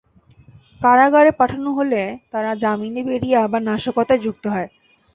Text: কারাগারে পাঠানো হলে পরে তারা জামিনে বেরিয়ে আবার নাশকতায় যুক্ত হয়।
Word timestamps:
কারাগারে 0.81 1.31
পাঠানো 1.39 1.69
হলে 1.71 2.01
পরে 2.05 2.29
তারা 2.31 2.51
জামিনে 2.63 3.01
বেরিয়ে 3.09 3.37
আবার 3.45 3.61
নাশকতায় 3.69 4.23
যুক্ত 4.25 4.43
হয়। 4.47 4.69